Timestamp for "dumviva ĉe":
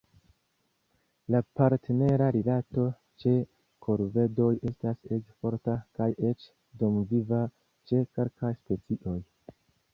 6.83-8.05